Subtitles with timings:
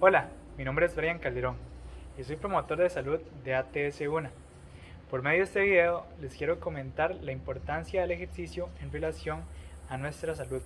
[0.00, 1.56] Hola, mi nombre es Brian Calderón
[2.16, 4.30] y soy promotor de salud de ATS1.
[5.10, 9.42] Por medio de este video les quiero comentar la importancia del ejercicio en relación
[9.88, 10.62] a nuestra salud,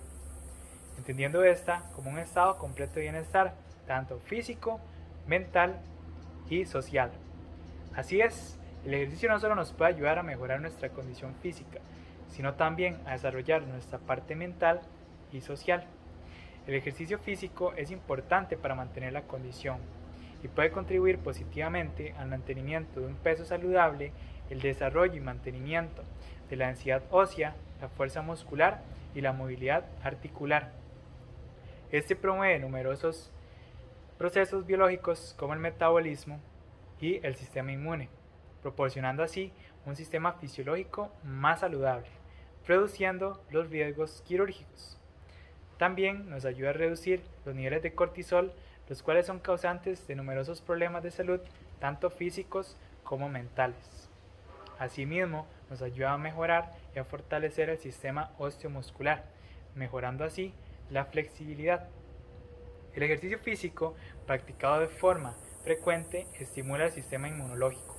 [0.99, 3.55] entendiendo esta como un estado completo de bienestar,
[3.87, 4.79] tanto físico,
[5.25, 5.81] mental
[6.47, 7.09] y social.
[7.95, 11.79] Así es, el ejercicio no solo nos puede ayudar a mejorar nuestra condición física,
[12.27, 14.81] sino también a desarrollar nuestra parte mental
[15.31, 15.87] y social.
[16.65, 19.79] El ejercicio físico es importante para mantener la condición
[20.43, 24.13] y puede contribuir positivamente al mantenimiento de un peso saludable,
[24.49, 26.03] el desarrollo y mantenimiento
[26.49, 28.81] de la densidad ósea, la fuerza muscular
[29.13, 30.71] y la movilidad articular.
[31.91, 33.29] Este promueve numerosos
[34.17, 36.39] procesos biológicos como el metabolismo
[37.01, 38.07] y el sistema inmune,
[38.61, 39.51] proporcionando así
[39.85, 42.07] un sistema fisiológico más saludable,
[42.65, 44.97] reduciendo los riesgos quirúrgicos.
[45.77, 48.53] También nos ayuda a reducir los niveles de cortisol,
[48.87, 51.39] los cuales son causantes de numerosos problemas de salud,
[51.79, 54.09] tanto físicos como mentales.
[54.79, 59.23] Asimismo, nos ayuda a mejorar y a fortalecer el sistema osteomuscular,
[59.75, 60.53] mejorando así
[60.89, 61.87] la flexibilidad.
[62.93, 63.95] El ejercicio físico
[64.27, 67.95] practicado de forma frecuente estimula el sistema inmunológico,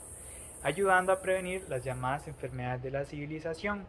[0.63, 3.87] ayudando a prevenir las llamadas enfermedades de la civilización,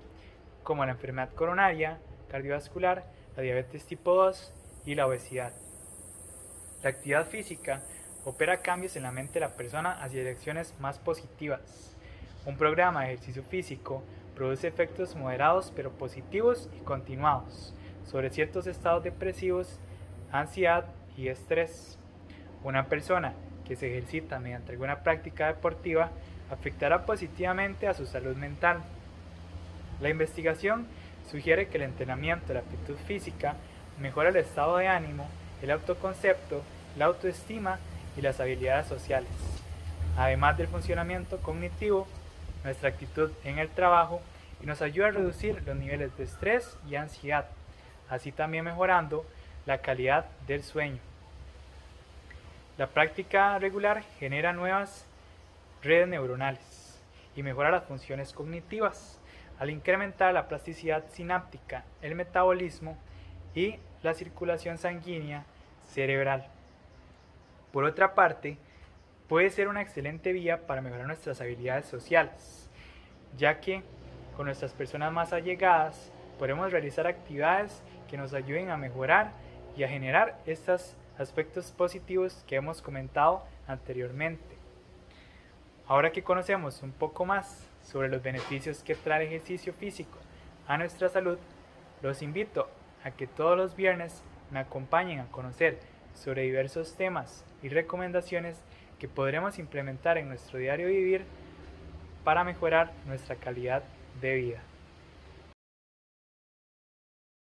[0.63, 3.05] como la enfermedad coronaria, cardiovascular,
[3.35, 4.53] la diabetes tipo 2
[4.85, 5.53] y la obesidad.
[6.83, 7.81] La actividad física
[8.23, 11.95] opera cambios en la mente de la persona hacia direcciones más positivas.
[12.45, 14.03] Un programa de ejercicio físico
[14.35, 17.73] produce efectos moderados pero positivos y continuados
[18.05, 19.79] sobre ciertos estados depresivos,
[20.31, 20.85] ansiedad
[21.17, 21.97] y estrés.
[22.63, 23.33] Una persona
[23.65, 26.11] que se ejercita mediante alguna práctica deportiva
[26.51, 28.83] afectará positivamente a su salud mental.
[30.01, 30.87] La investigación
[31.29, 33.55] sugiere que el entrenamiento de la aptitud física
[33.99, 35.27] mejora el estado de ánimo,
[35.61, 36.61] el autoconcepto,
[36.97, 37.79] la autoestima
[38.17, 39.29] y las habilidades sociales.
[40.17, 42.07] Además del funcionamiento cognitivo,
[42.63, 44.21] nuestra actitud en el trabajo
[44.61, 47.47] y nos ayuda a reducir los niveles de estrés y ansiedad,
[48.09, 49.25] así también mejorando
[49.65, 50.99] la calidad del sueño.
[52.77, 55.05] La práctica regular genera nuevas
[55.81, 56.99] redes neuronales
[57.35, 59.19] y mejora las funciones cognitivas
[59.59, 62.97] al incrementar la plasticidad sináptica, el metabolismo
[63.53, 65.45] y la circulación sanguínea
[65.87, 66.47] cerebral.
[67.71, 68.57] Por otra parte,
[69.27, 72.69] puede ser una excelente vía para mejorar nuestras habilidades sociales,
[73.37, 73.83] ya que
[74.35, 79.31] con nuestras personas más allegadas podemos realizar actividades que nos ayuden a mejorar
[79.77, 84.55] y a generar estos aspectos positivos que hemos comentado anteriormente.
[85.87, 90.17] Ahora que conocemos un poco más sobre los beneficios que trae el ejercicio físico
[90.67, 91.37] a nuestra salud,
[92.01, 92.67] los invito
[93.03, 95.79] a que todos los viernes me acompañen a conocer
[96.15, 98.57] sobre diversos temas y recomendaciones
[98.97, 101.23] que podremos implementar en nuestro diario vivir
[102.23, 103.83] para mejorar nuestra calidad
[104.21, 104.63] de vida.